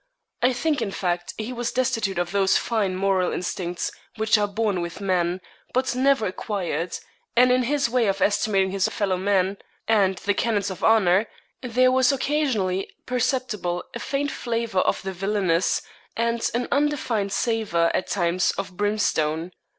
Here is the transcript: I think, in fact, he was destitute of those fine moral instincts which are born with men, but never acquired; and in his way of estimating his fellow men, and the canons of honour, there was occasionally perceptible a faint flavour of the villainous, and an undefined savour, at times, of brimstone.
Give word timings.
I 0.41 0.51
think, 0.51 0.81
in 0.81 0.89
fact, 0.89 1.35
he 1.37 1.53
was 1.53 1.71
destitute 1.71 2.17
of 2.17 2.31
those 2.31 2.57
fine 2.57 2.95
moral 2.95 3.31
instincts 3.31 3.91
which 4.15 4.35
are 4.35 4.47
born 4.47 4.81
with 4.81 4.99
men, 4.99 5.41
but 5.75 5.93
never 5.93 6.25
acquired; 6.25 6.97
and 7.35 7.51
in 7.51 7.61
his 7.61 7.87
way 7.87 8.07
of 8.07 8.19
estimating 8.19 8.71
his 8.71 8.87
fellow 8.87 9.15
men, 9.15 9.57
and 9.87 10.15
the 10.17 10.33
canons 10.33 10.71
of 10.71 10.83
honour, 10.83 11.27
there 11.61 11.91
was 11.91 12.11
occasionally 12.11 12.89
perceptible 13.05 13.83
a 13.93 13.99
faint 13.99 14.31
flavour 14.31 14.79
of 14.79 15.03
the 15.03 15.13
villainous, 15.13 15.83
and 16.17 16.49
an 16.55 16.67
undefined 16.71 17.31
savour, 17.31 17.91
at 17.95 18.07
times, 18.07 18.53
of 18.53 18.75
brimstone. 18.75 19.51